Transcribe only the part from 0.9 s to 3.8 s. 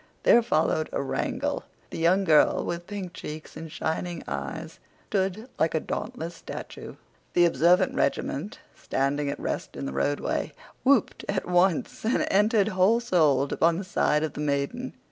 a wrangle. The young girl, with pink cheeks and